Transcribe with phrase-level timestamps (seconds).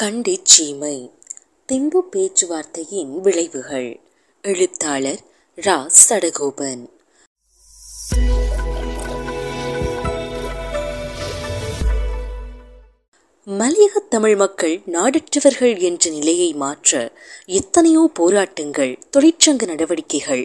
[0.00, 1.10] கண்டிச் சீமை.
[1.72, 4.00] திம்பு பேச்சுவார்த்தையின் விளைவுகள்.
[4.42, 5.18] எழுத்தாளர்
[5.56, 5.90] ரா.
[6.08, 6.99] சடகோபன்.
[13.58, 17.12] மலையக தமிழ் மக்கள் நாடற்றவர்கள் என்ற நிலையை மாற்ற
[17.46, 20.42] எத்தனையோ போராட்டங்கள் தொழிற்சங்க நடவடிக்கைகள்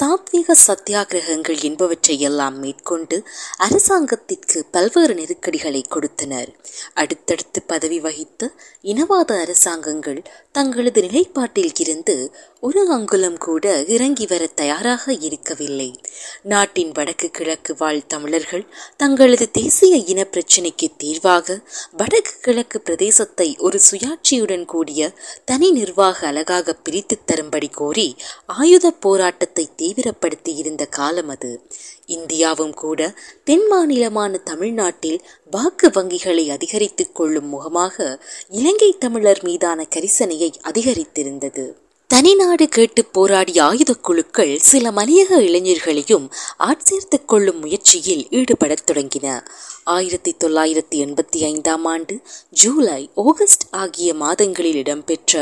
[0.00, 3.22] சாத்வீக சத்தியாகிரகங்கள் என்பவற்றை எல்லாம் மேற்கொண்டு
[3.56, 6.50] அரசாங்கத்திற்கு பல்வேறு நெருக்கடிகளை கொடுத்தனர்.
[6.94, 8.50] அடுத்தடுத்து பதவி வகித்த
[8.82, 10.22] இனவாத அரசாங்கங்கள்
[10.52, 16.00] தங்களது நிலைப்பாட்டில் இருந்து ஒரு அங்குலம் கூட இறங்கி வர தயாராக இருக்கவில்லை.
[16.42, 21.58] நாட்டின் வடக்கு கிழக்கு வாழ் தமிழர்கள் தங்களது தேசிய இன பிரச்சினைக்கு தீர்வாக
[21.96, 25.10] வடக்கு கிழக்கு பிரதேசத்தை ஒரு சுயாட்சியுடன் கூடிய
[25.44, 31.66] தனி நிர்வாக அலகாக பிரித்து தரும்படி கோரி ஆயுத போராட்டத்தை தீவிரப்படுத்தி இருந்த காலம் அது.
[32.06, 33.14] இந்தியாவும் கூட
[33.44, 41.66] தென் மாநிலமான தமிழ்நாட்டில் வாக்கு வங்கிகளை அதிகரித்துக் கொள்ளும் முகமாக இலங்கை தமிழர் மீதான கரிசனையை அதிகரித்திருந்தது.
[42.14, 49.46] தனிநாடு கேட்டு போராடிய ஆயுதக் குழுக்கள் சில மலையக இளைஞர்களையும் ஆட்சேர்த்துக் கொள்ளும் முயற்சியில் ஈடுபடத் தொடங்கின.
[49.88, 52.14] ஆயிரத்தி தொள்ளாயிரத்தி எண்பத்தி ஐந்தாம் ஆண்டு
[52.50, 55.34] ஜூலை ஆகஸ்ட் ஆகிய மாதங்களில் இடம்பெற்ற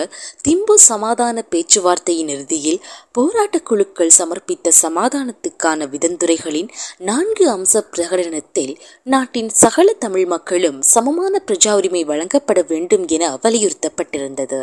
[0.49, 2.81] திம்பு சமாதான பேச்சுவார்த்தையின் இறுதியில்
[3.13, 8.75] போராட்டக் குழுக்கள் சமர்ப்பித்த சமாதானத்துக்கான விதந்துரைகளின் நான்கு அம்ச பிரகடனத்தில்
[9.05, 14.61] நாட்டின் சகல தமிழ் மக்களும் சமமான பிரஜா உரிமை வழங்கப்பட வேண்டும் என வலியுறுத்தப்பட்டிருந்தது.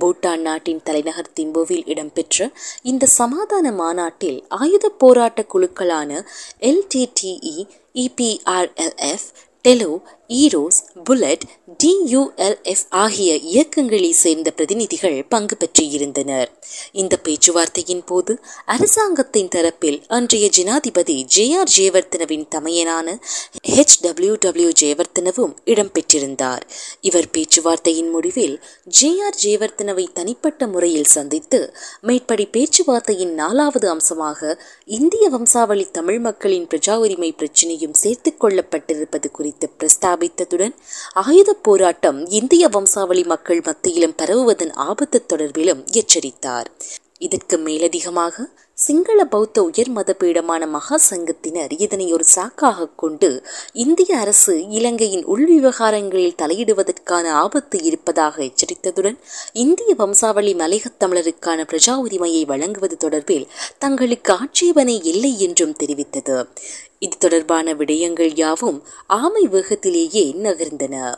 [0.00, 2.50] பூட்டான் நாட்டின் தலைநகர் திம்புவில் இடம்பெற்ற
[2.82, 6.10] இந்த சமாதான மாநாட்டில் ஆயுத போராட்ட குழுக்களான
[6.60, 7.56] LTTE
[7.94, 9.88] EPRLF TELO
[10.36, 11.44] EROS PLOTE
[11.82, 16.50] TULF ஆகிய இயக்கங்களை சேர்ந்த பிரதிநிதிகள் பங்கு பெற்றிருந்தனர்
[16.92, 18.32] இந்த பேச்சுவார்த்தையின் போது
[18.66, 23.16] அரசாங்கத்தின் தரப்பில் அன்றைய ஜனாதிபதி ஜே ஆர் ஜெயவர்த்தனவின் தமையனான
[23.68, 26.64] ஹெச் டபிள்யூ டபிள்யூ ஜெயவர்த்தனவும் இடம்பெற்றிருந்தார்
[27.00, 28.56] இவர் பேச்சுவார்த்தையின் முடிவில்
[28.98, 31.62] ஜே ஆர் ஜெயவர்த்தனவை தனிப்பட்ட முறையில் சந்தித்து
[32.02, 34.56] மேற்படி பேச்சுவார்த்தையின் நாலாவது அம்சமாக
[34.90, 40.74] இந்திய வம்சாவளி தமிழ் மக்களின் பிரஜா உரிமை பிரச்சினையும் சேர்த்துக் கொள்ளப்பட்டிருப்பது குறித்து குறித்து பிரஸ்தாபித்ததுடன்
[41.14, 46.70] ஆயுத போராட்டம் இந்திய வம்சாவளி மக்கள் மத்தியிலும் பரவுவதன் ஆபத்து தொடர்பிலும் எச்சரித்தார்.
[47.18, 54.68] இதற்கு மேலதிகமாக சிங்கள பௌத்த உயர் மத பீடமான மகா சங்கத்தினர் இதனை ஒரு சாக்காக கொண்டு இந்திய அரசு
[54.68, 59.18] இலங்கையின் உள் விவகாரங்களில் தலையிடுவதற்கான ஆபத்து இருப்பதாக எச்சரித்ததுடன்
[59.52, 63.46] இந்திய வம்சாவளி மலையகத் தமிழருக்கான பிரஜா உரிமையை வழங்குவது தொடர்பில்
[63.78, 66.46] தங்களுக்கு ஆட்சேபனை இல்லை என்றும் தெரிவித்தது.
[66.98, 71.14] இது தொடர்பான விடயங்கள் யாவும் ஆமை வேகத்திலேயே நகர்ந்தன.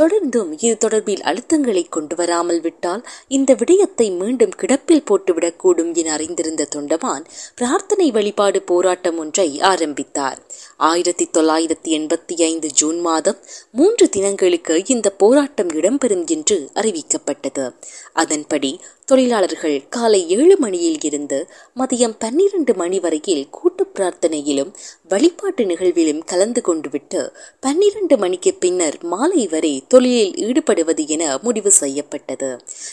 [0.00, 7.24] தொடர்ந்தும் இது தொடர்பில் அழுத்தங்களை கொண்டு வராமல் விட்டால் இந்த விடயத்தை மீண்டும் கிடப்பில் போட்டுவிடக்கூடும் என அறிந்திருந்த தொண்டமான்
[7.54, 10.38] பிரார்த்தனை வழிபாடு போராட்டம் ஒன்றை ஆரம்பித்தார்.
[10.76, 13.38] ஆயிரத்தி தொள்ளாயிரத்தி எண்பத்தி ஐந்து ஜூன் மாதம்
[13.70, 17.66] மூன்று தினங்களுக்கு இந்த போராட்டம் இடம்பெறும் என்று அறிவிக்கப்பட்டது.
[18.12, 18.72] அதன்படி
[19.10, 21.38] தொழிலாளர்கள் காலை ஏழு மணியில் இருந்து
[21.80, 24.70] மதியம் பன்னிரண்டு மணி வரையில் கூட்டு பிரார்த்தனையிலும்
[25.08, 27.20] வழிபாட்டு நிகழ்விலும் கலந்து கொண்டு விட்டு
[27.60, 32.50] பன்னிரண்டு மணிக்கு பின்னர் மாலை வரை தொழிலில் ஈடுபடுவது என முடிவு செய்யப்பட்டது.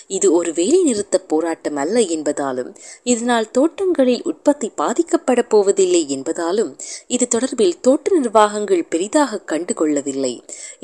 [0.07, 2.72] இது ஒரு வேலை நிறுத்த போராட்டம் அல்ல என்பதாலும்
[3.13, 6.72] இதனால் தோட்டங்களில் உற்பத்தி பாதிக்கப்பட போவதில்லை என்பதாலும்
[7.07, 10.33] இது தொடர்பில் தோட்ட நிர்வாகங்கள் பெரிதாக கண்டுகொள்ளவில்லை.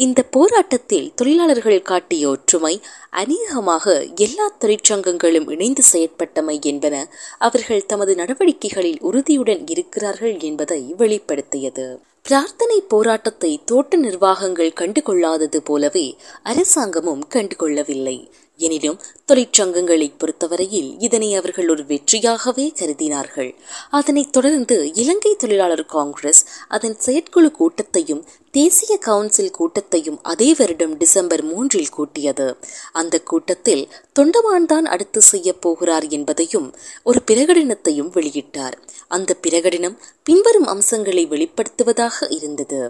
[0.06, 2.76] இந்த போராட்டத்தில் தொழிலாளர்கள் காட்டிய ஒற்றுமை
[3.22, 3.86] அநேகமாக
[4.18, 11.98] எல்லா தொழிற்சங்கங்கள் தொழிற்சங்கங்களும் இணைந்து செயற்பட்டமை என்பன அவர்கள் தமது நடவடிக்கைகளில் உறுதியுடன் இருக்கிறார்கள் என்பதை வெளிப்படுத்தியது.
[12.22, 18.32] பிரார்த்தனை போராட்டத்தை தோட்ட நிர்வாகங்கள் கண்டுகொள்ளாதது போலவே அரசாங்கமும் கண்டுகொள்ளவில்லை.
[18.64, 23.52] எனினும் தொழிற்சங்கங்களை பொறுத்தவரையில் இதனை அவர்கள் ஒரு வெற்றியாகவே கருதினார்கள்.
[23.90, 31.94] அதனைத் தொடர்ந்து இலங்கை தொழிலாளர் காங்கிரஸ் அதன் செயற்குழு கூட்டத்தையும் தேசிய கவுன்சில் கூட்டத்தையும் அதே வருடம் டிசம்பர் மூன்றில்
[31.98, 32.48] கூட்டியது.
[32.94, 33.84] அந்த கூட்டத்தில்
[34.20, 36.68] தொண்டமான் தான் அடுத்து செய்ய போகிறார் என்பதையும்
[37.04, 38.78] ஒரு பிரகடனத்தையும் வெளியிட்டார்.
[39.08, 42.82] அந்த பிரகடனம் பின்வரும் அம்சங்களை வெளிப்படுத்துவதாக இருந்தது.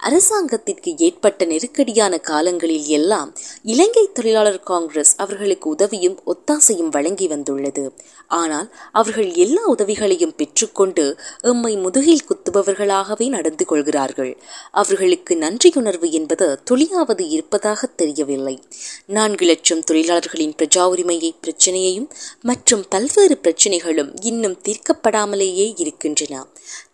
[0.00, 3.30] அரசாங்கத்திற்கு ஏற்பட்ட நெருக்கடியான காலங்களில் எல்லாம்
[3.62, 7.84] இலங்கை தொழிலாளர் காங்கிரஸ் அவர்களுக்கு உதவியும் ஒத்தாசையும் வழங்கி வந்துள்ளது.
[8.28, 14.38] ஆனால் அவர்கள் எல்லா உதவிகளையும் பெற்றுக்கொண்டு எம்மை முதுகில் குத்துபவர்களாகவே நடந்து கொள்கிறார்கள்.
[14.70, 18.62] அவர்களுக்கு நன்றியுணர்வு என்பது துளியாவது இருப்பதாக தெரியவில்லை.
[19.06, 22.08] நான்கு லட்சம் தொழிலாளர்களின் பிரஜா உரிமையை பிரச்சனையையும்
[22.42, 26.46] மற்றும் பல்வேறு பிரச்சனைகளும் இன்னும் தீர்க்கப்படாமலேயே இருக்கின்றன.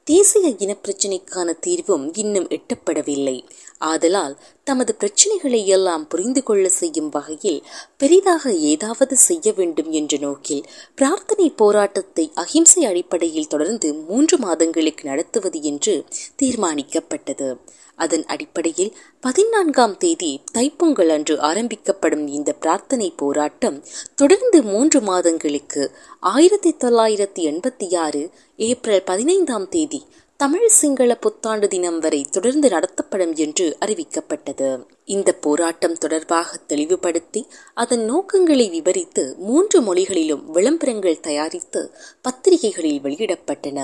[0.04, 3.48] தேசிய இனப்பிரச்சினைக்கான தீர்வும் இன்னும் எட்டப்படவில்லை.
[3.82, 4.34] ஆதலால்
[4.64, 7.60] தமது பிரச்சனைகளை எல்லாம் புரிந்து கொள்ள செய்யும் வகையில்
[7.96, 10.64] பெரிதாக ஏதாவது செய்ய வேண்டும் என்ற நோக்கில்
[10.94, 16.04] பிரார்த்தனை போராட்டத்தை அகிம்சை அடிப்படையில் தொடர்ந்து மூன்று மாதங்களுக்கு நடத்துவது என்று
[16.42, 17.50] தீர்மானிக்கப்பட்டது.
[17.98, 23.76] அதன் அடிப்படையில் பதினான்காம் தேதி தைப்பொங்கல் அன்று ஆரம்பிக்கப்படும் இந்த பிரார்த்தனை போராட்டம்
[24.14, 25.82] தொடர்ந்து மூன்று மாதங்களுக்கு
[26.20, 28.22] ஆயிரத்தி தொள்ளாயிரத்தி எண்பத்தி ஆறு
[28.58, 30.00] ஏப்ரல் பதினைந்தாம் தேதி
[30.42, 34.68] தமிழ் சிங்கள புத்தாண்டு தினம் வரை தொடர்ந்து நடத்தப்படும் என்று அறிவிக்கப்பட்டது.
[35.08, 37.40] இந்த போராட்டம் தொடர்பாக தெளிவுபடுத்தி
[37.74, 41.80] அதன் நோக்கங்களை விவரித்து மூன்று மொழிகளிலும் விளம்பரங்கள் தயாரித்து
[42.22, 43.78] பத்திரிகைகளில் வெளியிடப்பட்டன.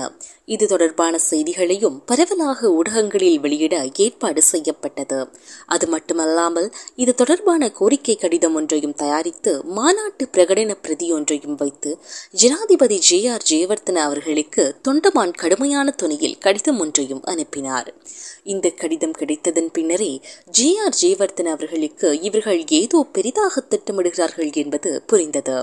[0.45, 5.19] இது தொடர்பான செய்திகளையும் பரவலாக ஊடகங்களில் வெளியிட ஏற்பாடு செய்யப்பட்டது.
[5.65, 11.97] அது மட்டுமல்லாமல் இது தொடர்பான கோரிக்கை கடிதம் ஒன்றையும் தயாரித்து மாநாட்டு பிரகடன பிரதி ஒன்றையும் வைத்து
[12.31, 17.93] ஜனாதிபதி ஜே ஆர் ஜெயவர்தன அவர்களுக்கு தொண்டமான் கடுமையான துணையில் கடிதம் ஒன்றையும் அனுப்பினார்.
[18.43, 25.57] இந்த கடிதம் கிடைத்ததன் பின்னரே ஜே ஆர் ஜே ஜெயவர்தன் அவர்களுக்கு இவர்கள் ஏதோ பெரிதாக திட்டமிடுகிறார்கள் என்பது புரிந்தது.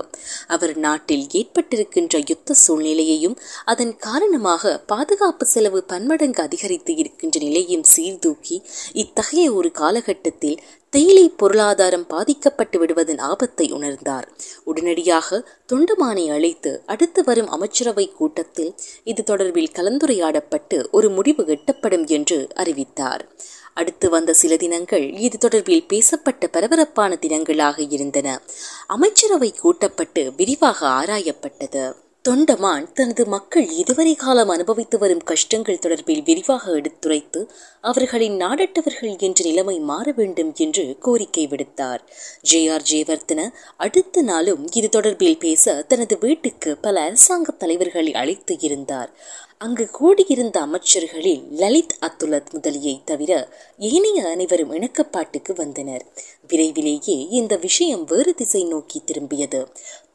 [0.47, 8.57] அவர் நாட்டில் ஏற்பட்டிருக்கின்ற யுத்த சூழ்நிலையையும் அதன் காரணமாக பாதுகாப்பு செலவு பன்மடங்கு அதிகரித்து இருக்கின்ற நிலையும் சீர்தூக்கி
[8.93, 10.57] இத்தகைய ஒரு காலகட்டத்தில்
[10.89, 14.27] தேயிலை பொருளாதாரம் பாதிக்கப்பட்டு விடுவதன் ஆபத்தை உணர்ந்தார்.
[14.63, 23.27] உடனடியாக தொண்டமானை அழைத்து அடுத்து வரும் அமைச்சரவை கூட்டத்தில் இது தொடர்பில் கலந்துரையாடப்பட்டு ஒரு முடிவு எட்டப்படும் என்று அறிவித்தார்.
[23.73, 28.41] அடுத்து வந்த சில தினங்கள் இது தொடர்பில் பேசப்பட்ட பரபரப்பான தினங்களாக இருந்தன.
[28.87, 31.85] அமைச்சரவை கூட்டப்பட்டு விரிவாக ஆராயப்பட்டது.
[32.27, 37.41] தொண்டமான் தனது மக்கள் இதுவரை காலம் அனுபவித்து வரும் கஷ்டங்கள் தொடர்பில் விரிவாக எடுத்துரைத்து
[37.81, 42.01] அவர்களின் நாடட்டவர்கள் என்ற நிலைமை மாற வேண்டும் என்று கோரிக்கை விடுத்தார்.
[42.41, 49.11] ஜே ஆர் ஜெயவர்தன அடுத்த நாளும் இது தொடர்பில் பேச தனது வீட்டுக்கு பல அரசாங்க தலைவர்களை அழைத்து இருந்தார்.
[49.59, 56.05] அங்கு கூடியிருந்த அமைச்சர்களில் லலித் அத்துலத் முதலியை தவிர ஏனைய அனைவரும் இணக்கப்பாட்டுக்கு வந்தனர்.
[56.47, 59.67] விரைவிலேயே இந்த விஷயம் வேறு திசை நோக்கி திரும்பியது.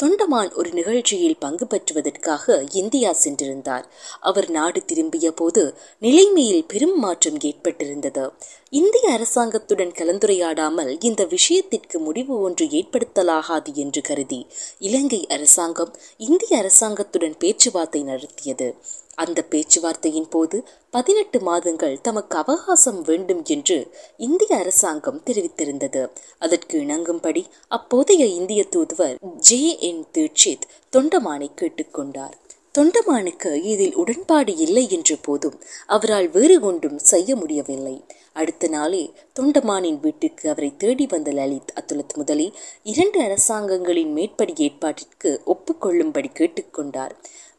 [0.03, 3.85] தொண்டமான் ஒரு நிகழ்ச்சியில் பங்கு பெற்றுவதற்காக இந்தியா சென்றிருந்தார்.
[4.21, 8.31] அவர் நாடு திரும்பிய போது நிலைமையில் பெரும் மாற்றம் ஏற்பட்டிருந்தது.
[8.71, 14.47] இந்திய அரசாங்கத்துடன் கலந்துரையாடாமல் இந்த விஷயத்திற்கு முடிவு ஒன்று ஏற்படுத்தலாகாது என்று கருதி
[14.79, 18.75] இலங்கை அரசாங்கம் இந்திய அரசாங்கத்துடன் பேச்சுவார்த்தை நடத்தியது.
[19.15, 26.11] அந்த பேச்சுவார்த்தையின் போது பதினெட்டு மாதங்கள் தமக்கு அவகாசம் வேண்டும் என்று இந்திய அரசாங்கம் தெரிவித்திருந்தது.
[26.39, 30.67] அதற்கு இணங்கும்படி அப்போதைய இந்திய தூதுவர் ஜே என் தீட்சித்
[30.97, 32.33] தொண்டமானை கேட்டுக்கொண்டார்
[32.79, 38.05] தொண்டமானுக்கு இதில் உடன்பாடு இல்லை என்ற போதும் அவரால் வேறு ஒன்றும் செய்ய முடியவில்லை.
[38.33, 46.31] அடுத்த நாளே தொண்டமானின் வீட்டுக்கு அவரை தேடி வந்த லலித் அத்துலத் முதலி இரண்டு அரசாங்கங்களின் மேற்படி ஏற்பாட்டிற்கு ஒப்புக்கொள்ளும்படி
[46.39, 47.11] கேட்டுக்கொண்டார்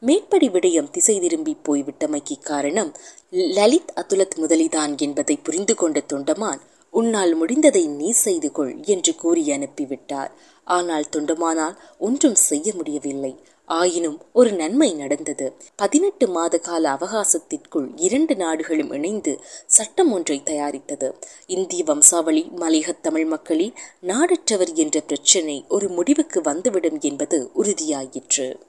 [0.04, 2.96] மேற்படி விடயம் திசை திரும்பி போய்விட்டமைக்கு காரணம்
[3.30, 6.60] லலித் அதுலத் முதலிதான் என்பதை புரிந்து கொண்ட தொண்டமான்
[6.90, 10.32] உன்னால் முடிந்ததை நீ செய்து கொள் என்று கூறி அனுப்பிவிட்டார்.
[10.64, 13.40] ஆனால் தொண்டமானால் ஒன்றும் செய்ய முடியவில்லை.
[13.66, 15.54] ஆயினும் ஒரு நன்மை நடந்தது.
[15.76, 21.16] பதினெட்டு மாத கால அவகாசத்திற்குள் இரண்டு நாடுகளும் இணைந்து சட்டம் ஒன்றை தயாரித்தது.
[21.48, 28.60] இந்திய வம்சாவளி மலையக தமிழ் மக்களின் நாடற்றவர் என்ற பிரச்சினை ஒரு முடிவுக்கு வந்துவிடும் என்பது உறுதியாயிற்று.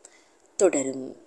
[0.56, 1.22] தொடரும்.